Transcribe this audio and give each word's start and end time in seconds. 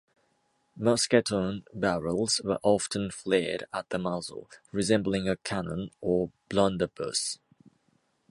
Musketoon 0.79 1.63
barrels 1.75 2.41
were 2.43 2.57
often 2.63 3.11
flared 3.11 3.65
at 3.71 3.87
the 3.91 3.99
muzzle, 3.99 4.49
resembling 4.71 5.29
a 5.29 5.35
cannon 5.37 5.91
or 6.01 6.31
blunderbuss. 6.49 7.37